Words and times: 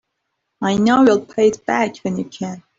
I 0.63 0.79
know 0.79 1.03
you'll 1.05 1.27
pay 1.27 1.49
it 1.49 1.63
back 1.63 1.97
when 1.97 2.17
you 2.17 2.25
can. 2.25 2.63